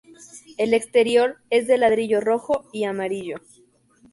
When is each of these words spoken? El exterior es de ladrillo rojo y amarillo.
El 0.57 0.73
exterior 0.73 1.37
es 1.51 1.67
de 1.67 1.77
ladrillo 1.77 2.21
rojo 2.21 2.67
y 2.73 2.85
amarillo. 2.85 3.35